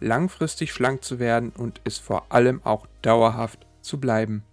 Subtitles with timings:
[0.00, 4.44] langfristig schlank zu werden und es vor allem auch dauerhaft zu bleiben.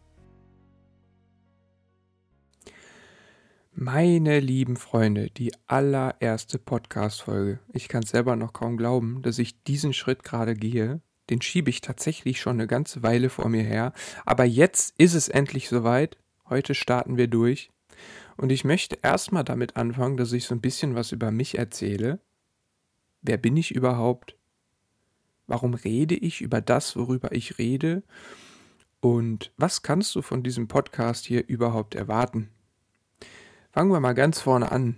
[3.78, 7.60] Meine lieben Freunde, die allererste Podcast-Folge.
[7.74, 11.02] Ich kann es selber noch kaum glauben, dass ich diesen Schritt gerade gehe.
[11.30, 13.92] Den schiebe ich tatsächlich schon eine ganze Weile vor mir her.
[14.26, 16.18] Aber jetzt ist es endlich soweit.
[16.48, 17.70] Heute starten wir durch.
[18.38, 22.22] Und ich möchte erstmal damit anfangen, dass ich so ein bisschen was über mich erzähle.
[23.22, 24.38] Wer bin ich überhaupt?
[25.48, 28.04] Warum rede ich über das, worüber ich rede?
[29.00, 32.50] Und was kannst du von diesem Podcast hier überhaupt erwarten?
[33.72, 34.98] Fangen wir mal ganz vorne an.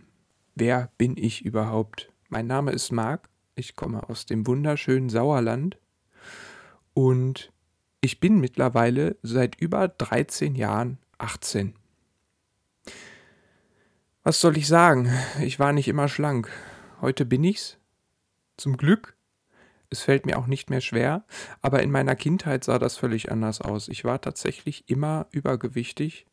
[0.55, 2.11] Wer bin ich überhaupt?
[2.29, 5.77] Mein Name ist Marc, ich komme aus dem wunderschönen Sauerland
[6.93, 7.51] und
[8.01, 11.73] ich bin mittlerweile seit über 13 Jahren 18.
[14.23, 15.11] Was soll ich sagen?
[15.41, 16.49] Ich war nicht immer schlank.
[17.01, 17.77] Heute bin ich's.
[18.57, 19.16] Zum Glück.
[19.89, 21.25] Es fällt mir auch nicht mehr schwer,
[21.61, 23.87] aber in meiner Kindheit sah das völlig anders aus.
[23.87, 26.25] Ich war tatsächlich immer übergewichtig.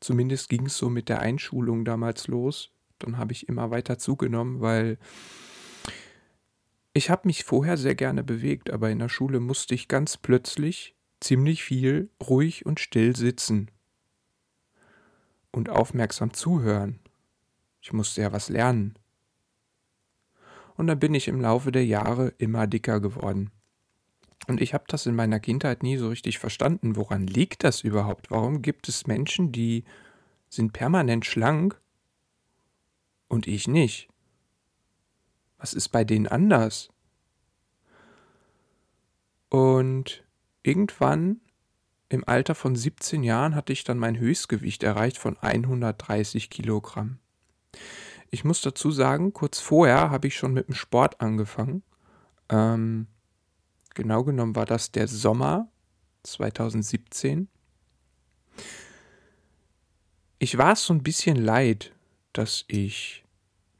[0.00, 2.72] Zumindest ging es so mit der Einschulung damals los.
[2.98, 4.98] Dann habe ich immer weiter zugenommen, weil
[6.94, 10.96] ich habe mich vorher sehr gerne bewegt, aber in der Schule musste ich ganz plötzlich
[11.20, 13.70] ziemlich viel ruhig und still sitzen
[15.50, 17.00] und aufmerksam zuhören.
[17.82, 18.98] Ich musste ja was lernen.
[20.76, 23.50] Und dann bin ich im Laufe der Jahre immer dicker geworden.
[24.46, 26.96] Und ich habe das in meiner Kindheit nie so richtig verstanden.
[26.96, 28.30] Woran liegt das überhaupt?
[28.30, 29.84] Warum gibt es Menschen, die
[30.48, 31.80] sind permanent schlank
[33.28, 34.08] und ich nicht?
[35.58, 36.90] Was ist bei denen anders?
[39.48, 40.24] Und
[40.62, 41.40] irgendwann
[42.08, 47.18] im Alter von 17 Jahren hatte ich dann mein Höchstgewicht erreicht von 130 Kilogramm.
[48.30, 51.82] Ich muss dazu sagen, kurz vorher habe ich schon mit dem Sport angefangen.
[52.48, 53.06] Ähm,
[53.94, 55.68] genau genommen war das der Sommer
[56.22, 57.48] 2017.
[60.38, 61.92] Ich war es so ein bisschen leid,
[62.32, 63.24] dass ich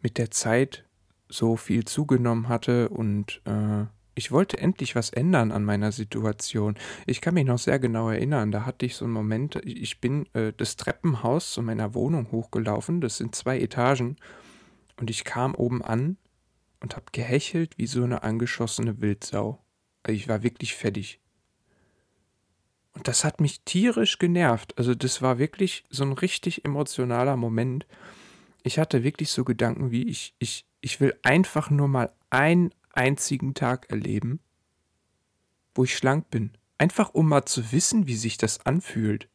[0.00, 0.84] mit der Zeit
[1.28, 3.86] so viel zugenommen hatte und äh,
[4.16, 6.74] ich wollte endlich was ändern an meiner Situation.
[7.06, 10.26] Ich kann mich noch sehr genau erinnern, da hatte ich so einen Moment, ich bin
[10.32, 14.16] äh, das Treppenhaus zu meiner Wohnung hochgelaufen, das sind zwei Etagen,
[14.98, 16.16] und ich kam oben an
[16.80, 19.62] und habe gehechelt wie so eine angeschossene Wildsau.
[20.02, 21.20] Also ich war wirklich fertig.
[22.94, 24.72] Und das hat mich tierisch genervt.
[24.78, 27.86] Also das war wirklich so ein richtig emotionaler Moment.
[28.62, 33.54] Ich hatte wirklich so Gedanken wie, ich, ich, ich will einfach nur mal ein einzigen
[33.54, 34.40] Tag erleben,
[35.74, 36.52] wo ich schlank bin.
[36.78, 39.28] Einfach um mal zu wissen, wie sich das anfühlt.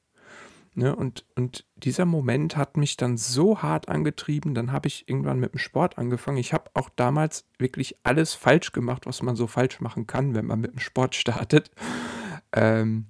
[0.74, 0.96] Ne?
[0.96, 5.54] Und, und dieser Moment hat mich dann so hart angetrieben, dann habe ich irgendwann mit
[5.54, 6.38] dem Sport angefangen.
[6.38, 10.46] Ich habe auch damals wirklich alles falsch gemacht, was man so falsch machen kann, wenn
[10.46, 11.72] man mit dem Sport startet.
[12.54, 13.08] Ähm,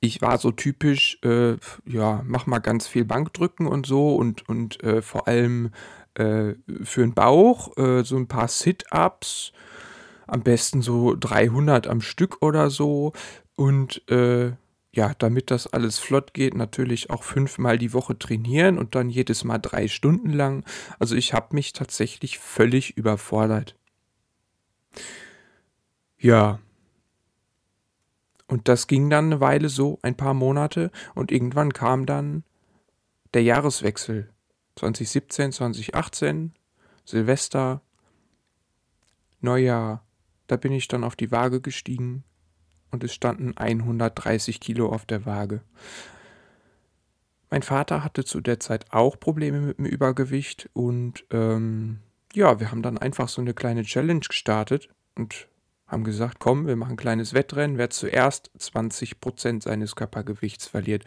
[0.00, 1.56] ich war so typisch, äh,
[1.86, 5.70] ja, mach mal ganz viel Bankdrücken und so und, und äh, vor allem
[6.16, 9.52] äh, für den Bauch äh, so ein paar Sit-Ups,
[10.26, 13.12] am besten so 300 am Stück oder so
[13.54, 14.52] und äh,
[14.92, 19.44] ja, damit das alles flott geht, natürlich auch fünfmal die Woche trainieren und dann jedes
[19.44, 20.64] Mal drei Stunden lang.
[20.98, 23.76] Also ich habe mich tatsächlich völlig überfordert.
[26.18, 26.60] Ja.
[28.48, 32.42] Und das ging dann eine Weile so, ein paar Monate, und irgendwann kam dann
[33.34, 34.30] der Jahreswechsel.
[34.76, 36.52] 2017, 2018,
[37.04, 37.82] Silvester,
[39.40, 40.04] Neujahr,
[40.46, 42.24] da bin ich dann auf die Waage gestiegen
[42.90, 45.62] und es standen 130 Kilo auf der Waage.
[47.50, 52.00] Mein Vater hatte zu der Zeit auch Probleme mit dem Übergewicht und ähm,
[52.34, 55.48] ja, wir haben dann einfach so eine kleine Challenge gestartet und
[55.86, 61.04] haben gesagt, komm, wir machen ein kleines Wettrennen, wer zuerst 20% seines Körpergewichts verliert.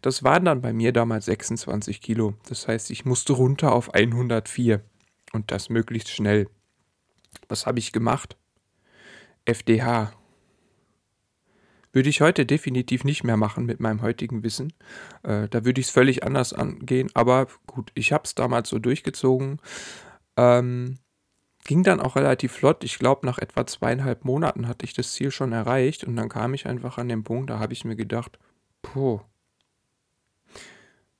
[0.00, 2.34] Das waren dann bei mir damals 26 Kilo.
[2.48, 4.80] Das heißt, ich musste runter auf 104
[5.32, 6.48] und das möglichst schnell.
[7.48, 8.36] Was habe ich gemacht?
[9.44, 10.12] FDH.
[11.92, 14.72] Würde ich heute definitiv nicht mehr machen mit meinem heutigen Wissen.
[15.22, 17.10] Äh, da würde ich es völlig anders angehen.
[17.14, 19.60] Aber gut, ich habe es damals so durchgezogen.
[20.36, 20.98] Ähm,
[21.66, 22.84] ging dann auch relativ flott.
[22.84, 26.54] Ich glaube, nach etwa zweieinhalb Monaten hatte ich das Ziel schon erreicht und dann kam
[26.54, 28.38] ich einfach an den Punkt, da habe ich mir gedacht,
[28.82, 29.20] puh,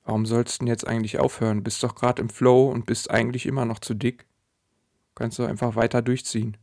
[0.03, 1.63] warum sollst du denn jetzt eigentlich aufhören?
[1.63, 4.25] Bist doch gerade im Flow und bist eigentlich immer noch zu dick.
[5.15, 6.57] Kannst du einfach weiter durchziehen.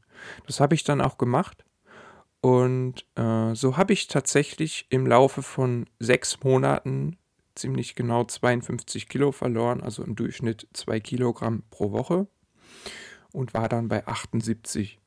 [0.47, 1.65] Das habe ich dann auch gemacht.
[2.41, 7.17] Und äh, so habe ich tatsächlich im Laufe von sechs Monaten
[7.55, 12.27] ziemlich genau 52 Kilo verloren, also im Durchschnitt zwei Kilogramm pro Woche
[13.35, 14.99] und war dann bei 78.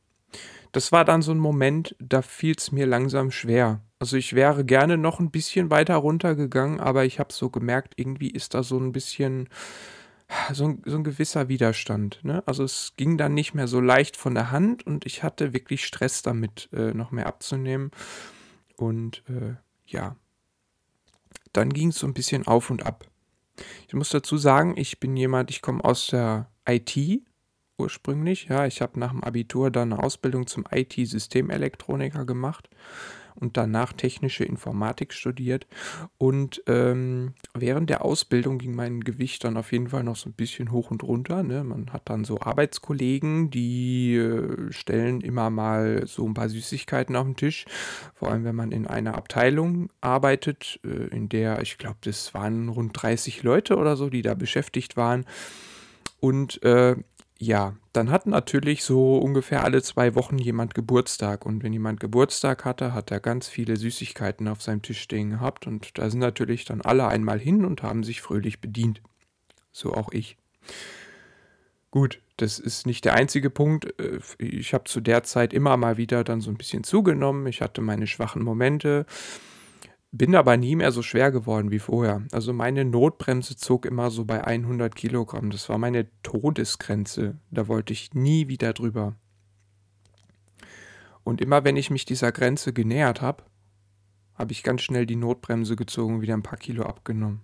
[0.72, 3.82] Das war dann so ein Moment, da fiel es mir langsam schwer.
[4.00, 8.30] Also ich wäre gerne noch ein bisschen weiter runtergegangen, aber ich habe so gemerkt, irgendwie
[8.30, 9.50] ist da so ein bisschen
[10.54, 12.20] so ein, so ein gewisser Widerstand.
[12.24, 12.44] Ne?
[12.46, 15.86] Also es ging dann nicht mehr so leicht von der Hand und ich hatte wirklich
[15.86, 17.92] Stress damit, äh, noch mehr abzunehmen.
[18.76, 20.18] Und äh, ja,
[21.54, 23.06] dann ging es so ein bisschen auf und ab.
[23.88, 27.22] Ich muss dazu sagen, ich bin jemand, ich komme aus der IT
[27.78, 28.48] ursprünglich.
[28.50, 32.70] Ja, ich habe nach dem Abitur dann eine Ausbildung zum IT-Systemelektroniker gemacht
[33.40, 35.68] und danach technische Informatik studiert.
[36.18, 40.34] Und ähm, während der Ausbildung ging mein Gewicht dann auf jeden Fall noch so ein
[40.34, 41.44] bisschen hoch und runter.
[41.44, 41.64] Ne?
[41.64, 47.26] Man hat dann so Arbeitskollegen, die äh, stellen immer mal so ein paar Süßigkeiten auf
[47.26, 47.66] den Tisch.
[48.16, 52.70] Vor allem, wenn man in einer Abteilung arbeitet, äh, in der, ich glaube, das waren
[52.70, 55.26] rund 30 Leute oder so, die da beschäftigt waren.
[56.20, 56.96] Und äh,
[57.40, 61.46] ja, dann hat natürlich so ungefähr alle zwei Wochen jemand Geburtstag.
[61.46, 65.68] Und wenn jemand Geburtstag hatte, hat er ganz viele Süßigkeiten auf seinem Tisch stehen gehabt.
[65.68, 69.02] Und da sind natürlich dann alle einmal hin und haben sich fröhlich bedient.
[69.72, 70.38] So auch ich.
[71.92, 74.00] Gut, das ist nicht der einzige Punkt.
[74.00, 77.46] Äh, ich habe zu der Zeit immer mal wieder dann so ein bisschen zugenommen.
[77.48, 79.06] Ich hatte meine schwachen Momente.
[80.18, 82.24] Bin aber nie mehr so schwer geworden wie vorher.
[82.32, 85.52] Also meine Notbremse zog immer so bei 100 Kilogramm.
[85.52, 87.38] Das war meine Todesgrenze.
[87.52, 89.16] Da wollte ich nie wieder drüber.
[91.24, 93.44] Und immer wenn ich mich dieser Grenze genähert habe,
[94.34, 97.42] habe ich ganz schnell die Notbremse gezogen und wieder ein paar Kilo abgenommen.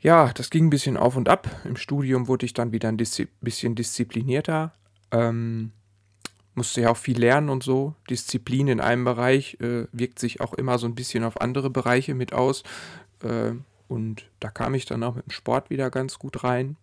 [0.00, 1.50] Ja, das ging ein bisschen auf und ab.
[1.64, 4.72] Im Studium wurde ich dann wieder ein bisschen disziplinierter.
[5.10, 5.72] Ähm,
[6.58, 7.94] musste ja auch viel lernen und so.
[8.10, 12.14] Disziplin in einem Bereich äh, wirkt sich auch immer so ein bisschen auf andere Bereiche
[12.14, 12.62] mit aus.
[13.22, 13.52] Äh,
[13.88, 16.76] und da kam ich dann auch mit dem Sport wieder ganz gut rein.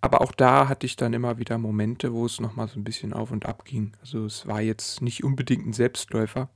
[0.00, 3.12] Aber auch da hatte ich dann immer wieder Momente, wo es nochmal so ein bisschen
[3.12, 3.92] auf und ab ging.
[4.00, 6.48] Also es war jetzt nicht unbedingt ein Selbstläufer.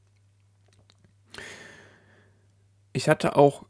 [2.93, 3.67] Ich hatte auch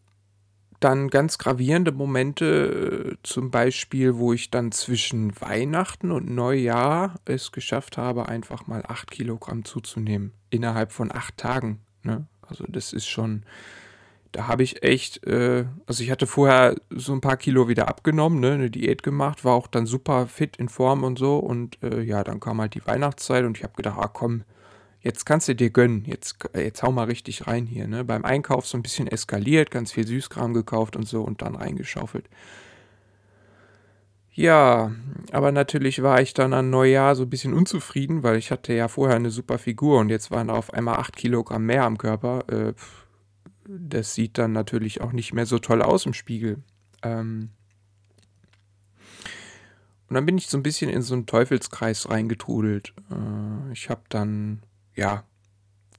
[0.80, 7.52] dann ganz gravierende Momente, äh, zum Beispiel, wo ich dann zwischen Weihnachten und Neujahr es
[7.52, 10.32] geschafft habe, einfach mal 8 Kilogramm zuzunehmen.
[10.48, 11.80] Innerhalb von 8 Tagen.
[12.02, 12.26] Ne?
[12.40, 13.44] Also das ist schon,
[14.32, 18.40] da habe ich echt, äh, also ich hatte vorher so ein paar Kilo wieder abgenommen,
[18.40, 18.52] ne?
[18.52, 21.38] eine Diät gemacht, war auch dann super fit in Form und so.
[21.38, 24.44] Und äh, ja, dann kam halt die Weihnachtszeit und ich habe gedacht, ah komm,
[25.00, 27.88] jetzt kannst du dir gönnen, jetzt, jetzt hau mal richtig rein hier.
[27.88, 28.04] Ne?
[28.04, 32.28] Beim Einkauf so ein bisschen eskaliert, ganz viel Süßkram gekauft und so und dann reingeschaufelt.
[34.32, 34.92] Ja,
[35.32, 38.88] aber natürlich war ich dann an Neujahr so ein bisschen unzufrieden, weil ich hatte ja
[38.88, 42.44] vorher eine super Figur und jetzt waren auf einmal 8 Kilogramm mehr am Körper.
[42.48, 42.74] Äh,
[43.66, 46.58] das sieht dann natürlich auch nicht mehr so toll aus im Spiegel.
[47.02, 47.50] Ähm
[50.08, 52.94] und dann bin ich so ein bisschen in so einen Teufelskreis reingetrudelt.
[53.10, 54.62] Äh, ich habe dann
[54.94, 55.24] ja,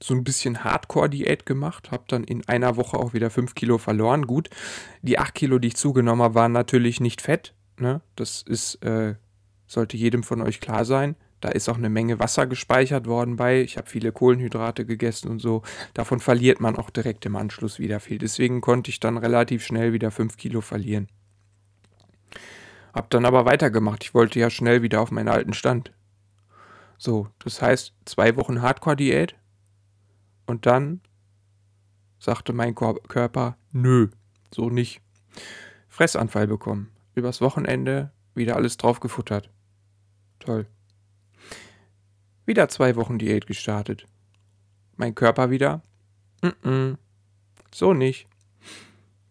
[0.02, 4.26] so ein bisschen Hardcore-Diät gemacht, habe dann in einer Woche auch wieder 5 Kilo verloren.
[4.26, 4.50] Gut,
[5.02, 7.54] die 8 Kilo, die ich zugenommen habe, waren natürlich nicht fett.
[7.78, 8.00] Ne?
[8.16, 9.14] Das ist, äh,
[9.66, 11.16] sollte jedem von euch klar sein.
[11.40, 13.62] Da ist auch eine Menge Wasser gespeichert worden bei.
[13.62, 15.62] Ich habe viele Kohlenhydrate gegessen und so.
[15.92, 18.18] Davon verliert man auch direkt im Anschluss wieder viel.
[18.18, 21.08] Deswegen konnte ich dann relativ schnell wieder 5 Kilo verlieren.
[22.94, 24.04] Hab dann aber weitergemacht.
[24.04, 25.92] Ich wollte ja schnell wieder auf meinen alten Stand.
[27.02, 29.34] So, das heißt, zwei Wochen Hardcore-Diät
[30.46, 31.00] und dann
[32.20, 34.10] sagte mein Körper, nö,
[34.54, 35.02] so nicht.
[35.88, 36.92] Fressanfall bekommen.
[37.16, 39.50] Übers Wochenende wieder alles drauf gefuttert.
[40.38, 40.68] Toll.
[42.46, 44.06] Wieder zwei Wochen Diät gestartet.
[44.94, 45.82] Mein Körper wieder,
[46.40, 46.98] mm -mm,
[47.74, 48.28] so nicht.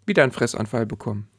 [0.05, 1.29] Wieder einen Fressanfall bekommen.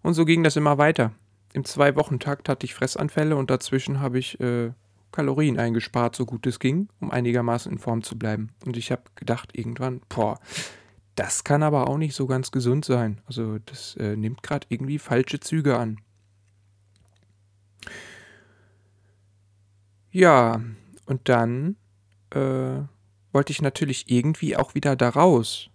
[0.00, 1.12] Und so ging das immer weiter.
[1.52, 4.72] Im Zwei-Wochen-Takt hatte ich Fressanfälle und dazwischen habe ich äh,
[5.12, 8.50] Kalorien eingespart, so gut es ging, um einigermaßen in Form zu bleiben.
[8.64, 10.40] Und ich habe gedacht irgendwann, boah,
[11.14, 13.20] das kann aber auch nicht so ganz gesund sein.
[13.26, 16.00] Also das äh, nimmt gerade irgendwie falsche Züge an.
[20.10, 20.60] Ja,
[21.06, 21.76] und dann
[22.30, 22.80] äh,
[23.32, 25.70] wollte ich natürlich irgendwie auch wieder da raus.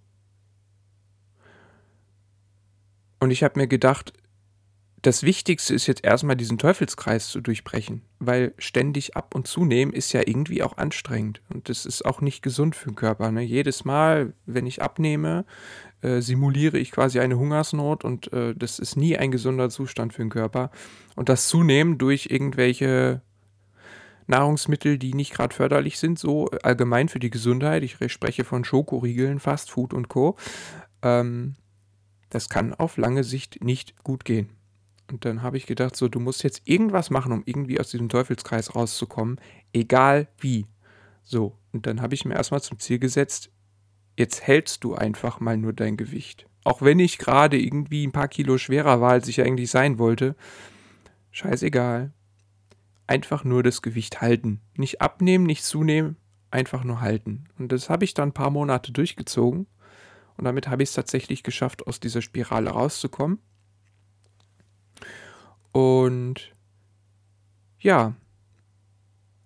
[3.20, 4.14] Und ich habe mir gedacht,
[5.02, 10.12] das Wichtigste ist jetzt erstmal diesen Teufelskreis zu durchbrechen, weil ständig ab und zunehmen ist
[10.12, 13.32] ja irgendwie auch anstrengend und das ist auch nicht gesund für den Körper.
[13.32, 13.42] Ne?
[13.42, 15.46] Jedes Mal, wenn ich abnehme,
[16.02, 20.24] äh, simuliere ich quasi eine Hungersnot und äh, das ist nie ein gesunder Zustand für
[20.24, 20.72] den Körper.
[21.16, 23.22] Und das Zunehmen durch irgendwelche
[24.26, 29.40] Nahrungsmittel, die nicht gerade förderlich sind, so allgemein für die Gesundheit, ich spreche von Schokoriegeln,
[29.40, 30.38] Fastfood und Co.,
[31.04, 31.56] ähm,
[32.30, 34.57] das kann auf lange Sicht nicht gut gehen.
[35.10, 38.10] Und dann habe ich gedacht, so, du musst jetzt irgendwas machen, um irgendwie aus diesem
[38.10, 39.40] Teufelskreis rauszukommen,
[39.74, 40.66] egal wie.
[41.24, 43.52] So, und dann habe ich mir erstmal zum Ziel gesetzt,
[44.18, 46.48] jetzt hältst du einfach mal nur dein Gewicht.
[46.64, 50.36] Auch wenn ich gerade irgendwie ein paar Kilo schwerer war, als ich eigentlich sein wollte.
[51.32, 52.12] Scheißegal.
[53.06, 54.60] Einfach nur das Gewicht halten.
[54.76, 56.18] Nicht abnehmen, nicht zunehmen,
[56.52, 57.46] einfach nur halten.
[57.58, 59.68] Und das habe ich dann ein paar Monate durchgezogen.
[60.36, 63.40] Und damit habe ich es tatsächlich geschafft, aus dieser Spirale rauszukommen.
[65.72, 66.54] Und
[67.80, 68.16] ja,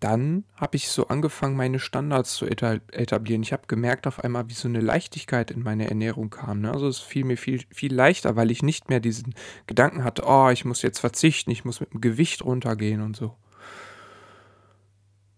[0.01, 3.44] dann habe ich so angefangen, meine Standards zu etablieren.
[3.44, 6.62] Ich habe gemerkt auf einmal, wie so eine Leichtigkeit in meine Ernährung kam.
[6.62, 6.72] Ne?
[6.72, 9.36] Also es fiel mir viel, viel leichter, weil ich nicht mehr diesen
[9.68, 13.36] Gedanken hatte, oh, ich muss jetzt verzichten, ich muss mit dem Gewicht runtergehen und so.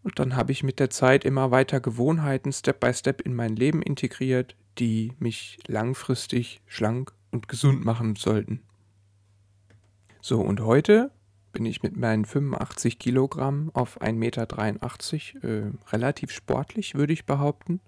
[0.04, 3.58] Und dann habe ich mit der Zeit immer weiter Gewohnheiten Step by Step in mein
[3.58, 8.62] Leben integriert, die mich langfristig schlank und gesund machen sollten.
[10.26, 11.12] So, und heute
[11.52, 14.48] bin ich mit meinen 85 Kilogramm auf 1,83 Meter
[15.44, 17.82] äh, relativ sportlich, würde ich behaupten.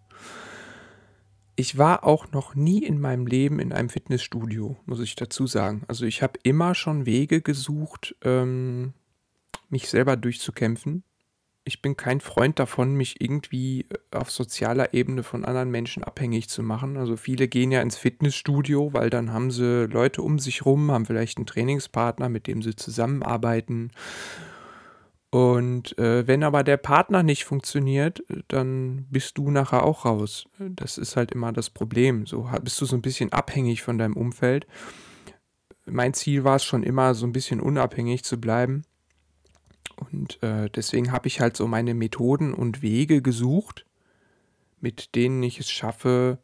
[1.55, 5.83] Ich war auch noch nie in meinem Leben in einem Fitnessstudio, muss ich dazu sagen.
[5.87, 8.91] Also ich habe immer schon Wege gesucht, ähm,
[9.69, 11.05] mich selber durchzukämpfen
[11.65, 16.47] ich bin kein Freund davon, mich irgendwie äh, auf sozialer Ebene von anderen Menschen abhängig
[16.47, 16.95] zu machen.
[16.95, 21.07] Also viele gehen ja ins Fitnessstudio, weil dann haben sie Leute um sich rum, haben
[21.07, 23.91] vielleicht einen Trainingspartner, mit dem sie zusammenarbeiten.
[25.31, 30.45] Und äh, wenn aber der Partner nicht funktioniert, dann bist du nachher auch raus.
[30.59, 32.27] Das ist halt immer das Problem.
[32.27, 34.67] So bist du so ein bisschen abhängig von deinem Umfeld.
[35.85, 38.83] Mein Ziel war es schon immer, so ein bisschen unabhängig zu bleiben.
[39.95, 43.85] Und äh, deswegen habe ich halt so meine Methoden und Wege gesucht,
[44.81, 46.39] mit denen ich es schaffe,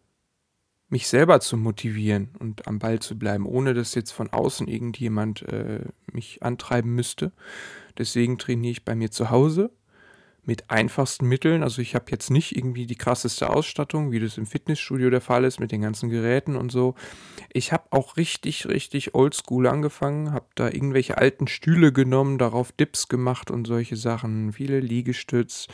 [0.89, 5.43] mich selber zu motivieren und am Ball zu bleiben, ohne dass jetzt von außen irgendjemand
[5.43, 7.31] äh, mich antreiben müsste.
[7.97, 9.71] Deswegen trainiere ich bei mir zu Hause
[10.43, 11.61] mit einfachsten Mitteln.
[11.63, 15.43] Also ich habe jetzt nicht irgendwie die krasseste Ausstattung, wie das im Fitnessstudio der Fall
[15.43, 16.95] ist, mit den ganzen Geräten und so.
[17.53, 23.07] Ich habe auch richtig, richtig oldschool angefangen, habe da irgendwelche alten Stühle genommen, darauf Dips
[23.07, 25.67] gemacht und solche Sachen, viele Liegestütz.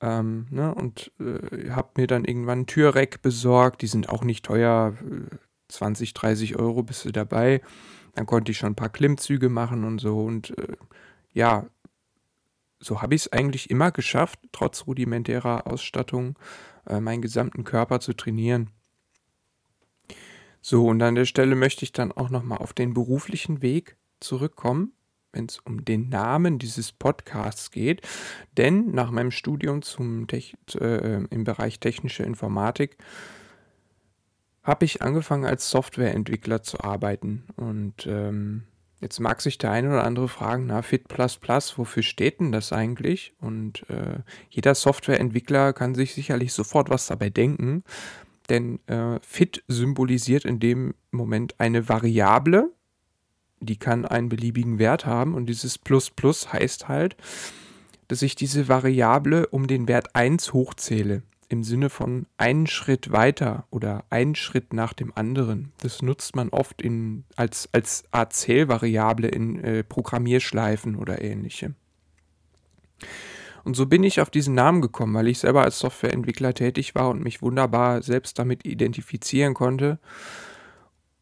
[0.00, 4.44] Ähm, ne, und äh, habe mir dann irgendwann ein Türreck besorgt, die sind auch nicht
[4.44, 4.94] teuer,
[5.68, 7.60] 20, 30 Euro bist du dabei.
[8.14, 10.76] Dann konnte ich schon ein paar Klimmzüge machen und so und äh,
[11.32, 11.66] ja,
[12.84, 16.38] so habe ich es eigentlich immer geschafft, trotz rudimentärer Ausstattung
[16.86, 18.70] äh, meinen gesamten Körper zu trainieren.
[20.60, 24.92] So, und an der Stelle möchte ich dann auch nochmal auf den beruflichen Weg zurückkommen,
[25.32, 28.00] wenn es um den Namen dieses Podcasts geht.
[28.56, 32.96] Denn nach meinem Studium zum Tech, äh, im Bereich technische Informatik
[34.62, 37.44] habe ich angefangen als Softwareentwickler zu arbeiten.
[37.56, 38.64] Und ähm,
[39.04, 43.34] Jetzt mag sich der eine oder andere fragen, na, Fit++, wofür steht denn das eigentlich?
[43.38, 47.84] Und äh, jeder Softwareentwickler kann sich sicherlich sofort was dabei denken,
[48.48, 52.72] denn äh, Fit symbolisiert in dem Moment eine Variable,
[53.60, 55.34] die kann einen beliebigen Wert haben.
[55.34, 57.14] Und dieses Plus Plus heißt halt,
[58.08, 63.66] dass ich diese Variable um den Wert 1 hochzähle im Sinne von einen Schritt weiter
[63.70, 65.72] oder einen Schritt nach dem anderen.
[65.80, 71.74] Das nutzt man oft in, als, als Art Zählvariable in äh, Programmierschleifen oder ähnliche.
[73.64, 77.08] Und so bin ich auf diesen Namen gekommen, weil ich selber als Softwareentwickler tätig war
[77.08, 79.98] und mich wunderbar selbst damit identifizieren konnte.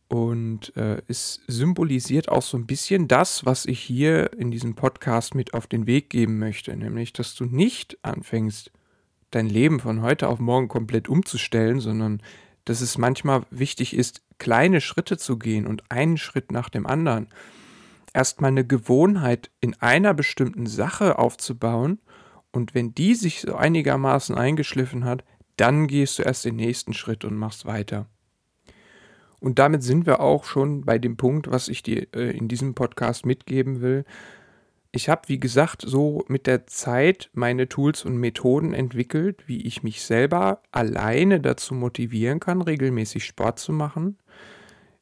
[0.09, 5.35] Und äh, es symbolisiert auch so ein bisschen das, was ich hier in diesem Podcast
[5.35, 8.73] mit auf den Weg geben möchte, nämlich, dass du nicht anfängst,
[9.33, 12.23] dein Leben von heute auf morgen komplett umzustellen, sondern
[12.65, 17.29] dass es manchmal wichtig ist, kleine Schritte zu gehen und einen Schritt nach dem anderen.
[18.15, 21.99] Erstmal eine Gewohnheit in einer bestimmten Sache aufzubauen
[22.53, 25.25] und wenn die sich so einigermaßen eingeschliffen hat,
[25.57, 28.07] dann gehst du erst den nächsten Schritt und machst weiter.
[29.41, 32.75] Und damit sind wir auch schon bei dem Punkt, was ich dir äh, in diesem
[32.75, 34.05] Podcast mitgeben will
[34.95, 39.83] ich habe, wie gesagt, so mit der Zeit meine Tools und Methoden entwickelt, wie ich
[39.83, 44.19] mich selber alleine dazu motivieren kann, regelmäßig Sport zu machen,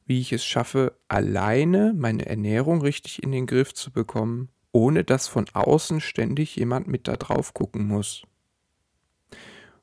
[0.05, 5.27] wie ich es schaffe, alleine meine Ernährung richtig in den Griff zu bekommen, ohne dass
[5.27, 8.23] von außen ständig jemand mit da drauf gucken muss.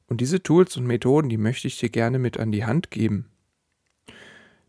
[0.06, 3.30] Und diese Tools und Methoden, die möchte ich dir gerne mit an die Hand geben.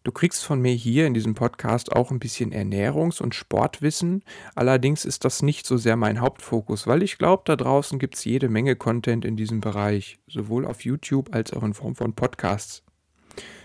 [0.04, 4.24] Du kriegst von mir hier in diesem Podcast auch ein bisschen Ernährungs- und Sportwissen.
[4.56, 8.24] Allerdings ist das nicht so sehr mein Hauptfokus, weil ich glaube, da draußen gibt es
[8.24, 12.82] jede Menge Content in diesem Bereich, sowohl auf YouTube als auch in Form von Podcasts.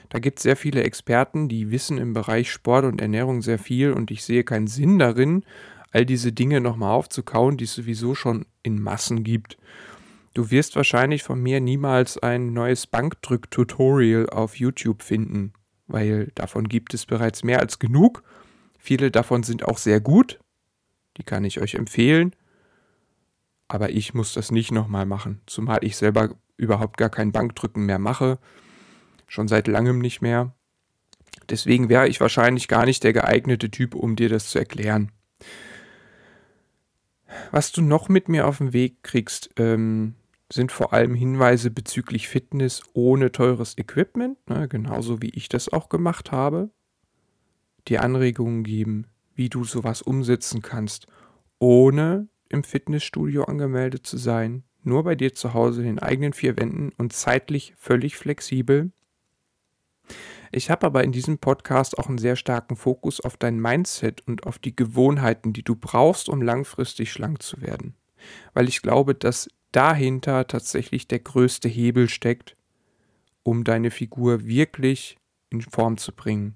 [0.08, 3.92] Da gibt es sehr viele Experten, die wissen im Bereich Sport und Ernährung sehr viel
[3.92, 5.44] und ich sehe keinen Sinn darin,
[5.92, 9.56] all diese Dinge nochmal aufzukauen, die es sowieso schon in Massen gibt.
[10.34, 15.52] Du wirst wahrscheinlich von mir niemals ein neues Bankdrück-Tutorial auf YouTube finden
[15.86, 18.22] weil davon gibt es bereits mehr als genug.
[18.78, 20.40] Viele davon sind auch sehr gut.
[21.16, 22.34] Die kann ich euch empfehlen.
[23.68, 27.98] Aber ich muss das nicht nochmal machen, zumal ich selber überhaupt gar kein Bankdrücken mehr
[27.98, 28.38] mache.
[29.26, 30.54] Schon seit langem nicht mehr.
[31.48, 35.10] Deswegen wäre ich wahrscheinlich gar nicht der geeignete Typ, um dir das zu erklären.
[37.50, 40.14] Was du noch mit mir auf den Weg kriegst, ähm,
[40.52, 45.88] sind vor allem Hinweise bezüglich Fitness ohne teures Equipment, ne, genauso wie ich das auch
[45.88, 46.70] gemacht habe.
[47.88, 51.06] Die Anregungen geben, wie du sowas umsetzen kannst,
[51.58, 56.56] ohne im Fitnessstudio angemeldet zu sein, nur bei dir zu Hause in den eigenen vier
[56.56, 58.92] Wänden und zeitlich völlig flexibel.
[60.52, 64.46] Ich habe aber in diesem Podcast auch einen sehr starken Fokus auf dein Mindset und
[64.46, 67.96] auf die Gewohnheiten, die du brauchst, um langfristig schlank zu werden.
[68.52, 72.56] Weil ich glaube, dass dahinter tatsächlich der größte Hebel steckt,
[73.42, 75.16] um deine Figur wirklich
[75.50, 76.54] in Form zu bringen.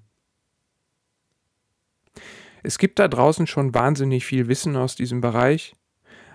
[2.63, 5.75] Es gibt da draußen schon wahnsinnig viel Wissen aus diesem Bereich,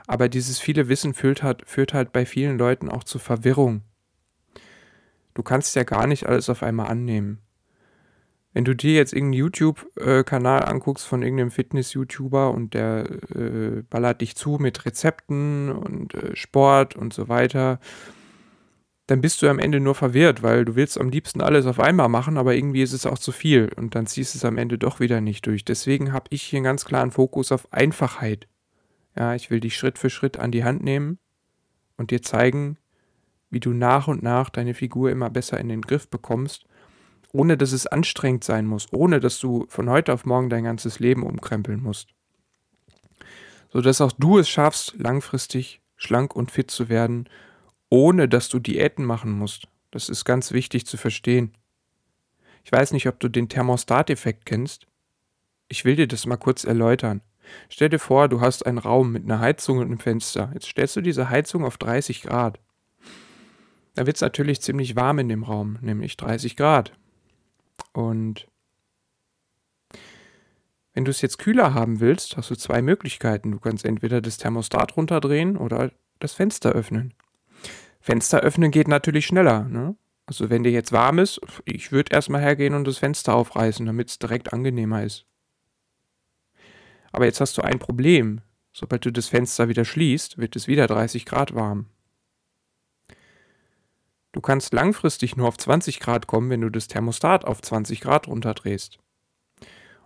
[0.06, 3.82] aber dieses viele Wissen führt halt, führt halt bei vielen Leuten auch zu Verwirrung.
[5.34, 7.43] Du kannst ja gar nicht alles auf einmal annehmen.
[8.54, 14.36] Wenn du dir jetzt irgendeinen YouTube-Kanal anguckst von irgendeinem Fitness-YouTuber und der äh, ballert dich
[14.36, 17.80] zu mit Rezepten und äh, Sport und so weiter,
[19.08, 22.08] dann bist du am Ende nur verwirrt, weil du willst am liebsten alles auf einmal
[22.08, 24.78] machen, aber irgendwie ist es auch zu viel und dann ziehst du es am Ende
[24.78, 25.64] doch wieder nicht durch.
[25.64, 28.47] Deswegen habe ich hier einen ganz klaren Fokus auf Einfachheit.
[29.17, 31.19] Ja, ich will dich Schritt für Schritt an die Hand nehmen
[31.97, 32.78] und dir zeigen,
[33.50, 36.67] wie du nach und nach deine Figur immer besser in den Griff bekommst
[37.34, 41.00] ohne dass es anstrengend sein muss, ohne dass du von heute auf morgen dein ganzes
[41.00, 42.10] Leben umkrempeln musst.
[43.70, 47.28] Sodass auch du es schaffst, langfristig schlank und fit zu werden,
[47.88, 49.66] ohne dass du Diäten machen musst.
[49.90, 51.52] Das ist ganz wichtig zu verstehen.
[52.62, 54.86] Ich weiß nicht, ob du den Thermostateffekt kennst.
[55.66, 57.20] Ich will dir das mal kurz erläutern.
[57.68, 60.52] Stell dir vor, du hast einen Raum mit einer Heizung und einem Fenster.
[60.54, 62.60] Jetzt stellst du diese Heizung auf 30 Grad.
[63.97, 66.92] Da wird es natürlich ziemlich warm in dem Raum, nämlich 30 Grad.
[67.93, 68.49] Und
[70.93, 73.50] wenn du es jetzt kühler haben willst, hast du zwei Möglichkeiten.
[73.50, 77.15] Du kannst entweder das Thermostat runterdrehen oder das Fenster öffnen.
[78.00, 79.65] Fenster öffnen geht natürlich schneller.
[79.65, 79.97] Ne?
[80.26, 84.10] Also wenn dir jetzt warm ist, ich würde erstmal hergehen und das Fenster aufreißen, damit
[84.10, 85.26] es direkt angenehmer ist.
[87.13, 88.41] Aber jetzt hast du ein Problem.
[88.73, 91.87] Sobald du das Fenster wieder schließt, wird es wieder 30 Grad warm.
[94.34, 98.26] Du kannst langfristig nur auf 20 Grad kommen, wenn du das Thermostat auf 20 Grad
[98.26, 98.99] runterdrehst.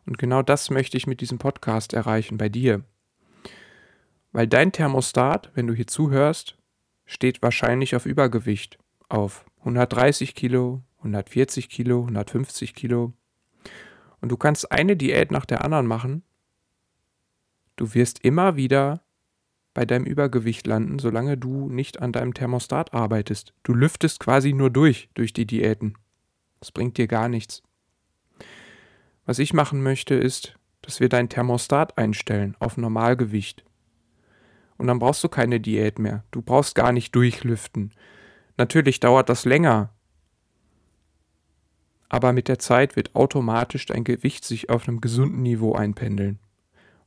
[0.04, 2.84] Und genau das möchte ich mit diesem Podcast erreichen bei dir.
[4.32, 6.58] Weil dein Thermostat, wenn du hier zuhörst,
[7.06, 13.14] steht wahrscheinlich auf Übergewicht, auf 130 Kilo, 140 Kilo, 150 Kilo.
[14.20, 16.22] Und du kannst eine Diät nach der anderen machen.
[17.76, 19.00] Du wirst immer wieder
[19.78, 23.54] bei deinem Übergewicht landen, solange du nicht an deinem Thermostat arbeitest.
[23.62, 25.94] Du lüftest quasi nur durch, durch die Diäten.
[26.58, 27.62] Das bringt dir gar nichts.
[29.24, 33.64] Was ich machen möchte, ist, dass wir dein Thermostat einstellen auf Normalgewicht.
[34.78, 36.24] Und dann brauchst du keine Diät mehr.
[36.32, 37.92] Du brauchst gar nicht durchlüften.
[38.56, 39.94] Natürlich dauert das länger.
[42.08, 46.40] Aber mit der Zeit wird automatisch dein Gewicht sich auf einem gesunden Niveau einpendeln.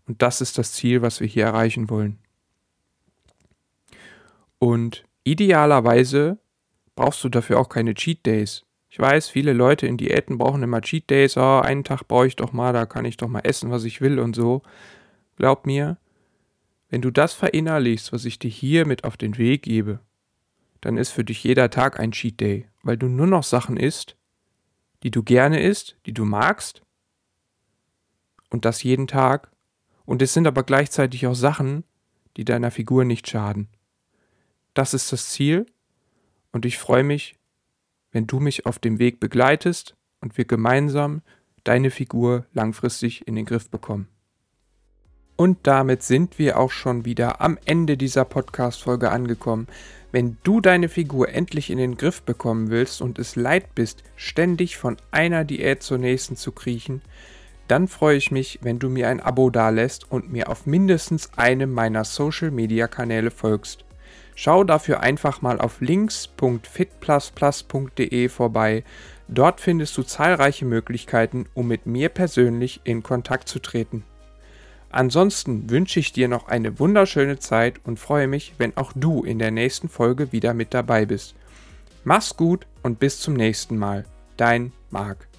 [0.07, 2.20] Und das ist das Ziel, was wir hier erreichen wollen.
[4.63, 6.37] Und idealerweise
[6.95, 8.63] brauchst du dafür auch keine Cheat Days.
[8.89, 11.35] Ich weiß, viele Leute in Diäten brauchen immer Cheat Days.
[11.35, 14.01] Oh, einen Tag brauche ich doch mal, da kann ich doch mal essen, was ich
[14.01, 14.61] will und so.
[15.35, 15.97] Glaub mir,
[16.89, 19.99] wenn du das verinnerlichst, was ich dir hier mit auf den Weg gebe,
[20.79, 24.15] dann ist für dich jeder Tag ein Cheat Day, weil du nur noch Sachen isst,
[25.01, 26.83] die du gerne isst, die du magst.
[28.51, 29.49] Und das jeden Tag.
[30.05, 31.83] Und es sind aber gleichzeitig auch Sachen,
[32.37, 33.67] die deiner Figur nicht schaden.
[34.73, 35.65] Das ist das Ziel
[36.51, 37.35] und ich freue mich,
[38.11, 41.21] wenn du mich auf dem Weg begleitest und wir gemeinsam
[41.63, 44.07] deine Figur langfristig in den Griff bekommen.
[45.35, 49.67] Und damit sind wir auch schon wieder am Ende dieser Podcast-Folge angekommen.
[50.11, 54.77] Wenn du deine Figur endlich in den Griff bekommen willst und es leid bist, ständig
[54.77, 57.01] von einer Diät zur nächsten zu kriechen,
[57.67, 61.73] dann freue ich mich, wenn du mir ein Abo dalässt und mir auf mindestens einem
[61.73, 63.85] meiner Social-Media-Kanäle folgst.
[64.35, 68.83] Schau dafür einfach mal auf links.fitplusplus.de vorbei.
[69.27, 74.03] Dort findest du zahlreiche Möglichkeiten, um mit mir persönlich in Kontakt zu treten.
[74.89, 79.39] Ansonsten wünsche ich dir noch eine wunderschöne Zeit und freue mich, wenn auch du in
[79.39, 81.35] der nächsten Folge wieder mit dabei bist.
[82.03, 84.03] Mach's gut und bis zum nächsten Mal.
[84.35, 85.30] Dein Marc.